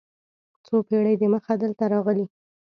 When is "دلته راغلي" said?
1.63-2.25